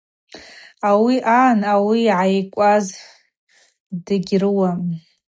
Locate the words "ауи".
0.89-1.15, 1.73-1.99